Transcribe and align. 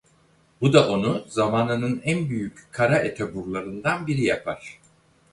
Bu 0.61 0.73
da 0.73 0.89
onu 0.91 1.23
zamanının 1.27 2.01
en 2.05 2.29
büyük 2.29 2.67
kara 2.71 2.97
etoburlarından 2.97 4.07
biri 4.07 4.23
yapar. 4.25 4.79